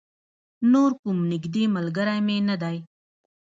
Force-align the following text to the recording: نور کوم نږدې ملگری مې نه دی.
نور 0.71 0.91
کوم 1.01 1.17
نږدې 1.31 1.63
ملگری 1.75 2.19
مې 2.25 2.37
نه 2.49 2.55
دی. 2.61 2.77